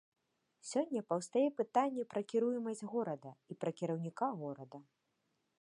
Сёння 0.69 1.01
паўстае 1.11 1.43
пытанне 1.59 2.07
пра 2.15 2.21
кіруемасць 2.33 2.83
горада 2.95 3.31
і 3.53 3.61
пра 3.65 3.77
кіраўніка 3.83 4.35
горада. 4.45 4.77